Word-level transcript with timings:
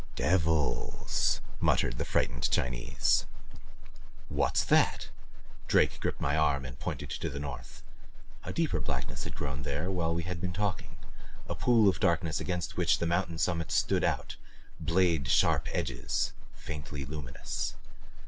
"Devils" 0.15 1.41
muttered 1.59 1.99
the 1.99 2.05
frightened 2.05 2.49
Chinese. 2.49 3.27
"What's 4.29 4.63
that?" 4.63 5.09
Drake 5.67 5.99
gripped 5.99 6.19
my 6.19 6.35
arm 6.35 6.65
and 6.65 6.79
pointed 6.79 7.11
to 7.11 7.29
the 7.29 7.37
north. 7.37 7.83
A 8.43 8.51
deeper 8.51 8.79
blackness 8.79 9.25
had 9.25 9.35
grown 9.35 9.61
there 9.61 9.91
while 9.91 10.15
we 10.15 10.23
had 10.23 10.41
been 10.41 10.53
talking, 10.53 10.97
a 11.47 11.53
pool 11.53 11.87
of 11.87 11.99
darkness 11.99 12.39
against 12.41 12.77
which 12.77 12.97
the 12.97 13.05
mountain 13.05 13.37
summits 13.37 13.75
stood 13.75 14.03
out, 14.03 14.37
blade 14.79 15.27
sharp 15.27 15.67
edges 15.71 16.33
faintly 16.55 17.05
luminous. 17.05 17.75